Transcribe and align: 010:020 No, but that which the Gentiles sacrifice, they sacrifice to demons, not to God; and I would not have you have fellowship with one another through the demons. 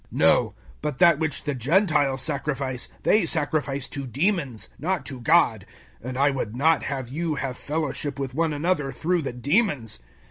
010:020 0.01 0.07
No, 0.17 0.55
but 0.81 0.97
that 0.97 1.19
which 1.19 1.43
the 1.43 1.53
Gentiles 1.53 2.23
sacrifice, 2.23 2.89
they 3.03 3.23
sacrifice 3.23 3.87
to 3.89 4.07
demons, 4.07 4.67
not 4.79 5.05
to 5.05 5.19
God; 5.21 5.63
and 6.01 6.17
I 6.17 6.31
would 6.31 6.55
not 6.55 6.85
have 6.85 7.09
you 7.09 7.35
have 7.35 7.55
fellowship 7.55 8.17
with 8.17 8.33
one 8.33 8.51
another 8.51 8.91
through 8.91 9.21
the 9.21 9.31
demons. 9.33 9.99